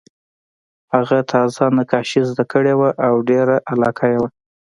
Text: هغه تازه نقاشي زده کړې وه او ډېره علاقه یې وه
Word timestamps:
هغه 0.93 1.17
تازه 1.31 1.63
نقاشي 1.77 2.21
زده 2.29 2.43
کړې 2.51 2.73
وه 2.79 2.89
او 3.07 3.13
ډېره 3.29 3.55
علاقه 3.71 4.05
یې 4.11 4.17
وه 4.21 4.29